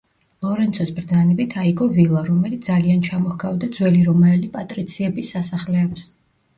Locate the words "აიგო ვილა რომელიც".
1.65-2.71